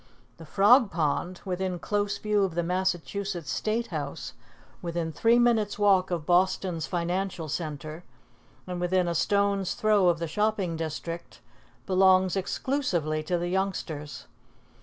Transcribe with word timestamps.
The 0.37 0.47
Frog 0.47 0.89
Pond, 0.89 1.41
within 1.45 1.77
close 1.77 2.17
view 2.17 2.43
of 2.43 2.55
the 2.55 2.63
Massachusetts 2.63 3.51
State 3.51 3.87
House, 3.93 4.33
within 4.81 5.11
three 5.11 5.37
minutes' 5.37 5.77
walk 5.77 6.09
of 6.09 6.25
Boston's 6.25 6.87
financial 6.87 7.47
center, 7.47 8.03
and 8.65 8.81
within 8.81 9.07
a 9.07 9.13
stone's 9.13 9.75
throw 9.75 10.07
of 10.09 10.17
the 10.17 10.27
shopping 10.27 10.75
district, 10.75 11.39
belongs 11.85 12.35
exclusively 12.35 13.21
to 13.21 13.37
the 13.37 13.49
youngsters. 13.49 14.25